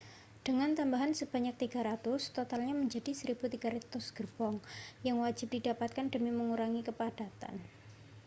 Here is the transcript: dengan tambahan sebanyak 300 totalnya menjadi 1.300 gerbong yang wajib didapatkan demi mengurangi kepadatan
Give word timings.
dengan 0.45 0.69
tambahan 0.79 1.11
sebanyak 1.19 1.55
300 1.61 2.33
totalnya 2.37 2.73
menjadi 2.81 3.11
1.300 3.13 3.37
gerbong 4.17 4.55
yang 5.07 5.17
wajib 5.23 5.47
didapatkan 5.55 6.05
demi 6.13 6.31
mengurangi 6.39 6.81
kepadatan 6.89 7.55